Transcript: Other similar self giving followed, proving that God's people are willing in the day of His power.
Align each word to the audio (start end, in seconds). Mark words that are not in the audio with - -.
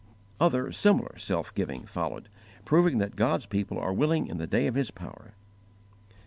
Other 0.39 0.71
similar 0.71 1.15
self 1.19 1.53
giving 1.53 1.85
followed, 1.85 2.27
proving 2.65 2.97
that 2.97 3.15
God's 3.15 3.45
people 3.45 3.77
are 3.77 3.93
willing 3.93 4.25
in 4.25 4.39
the 4.39 4.47
day 4.47 4.65
of 4.65 4.73
His 4.73 4.89
power. 4.89 5.35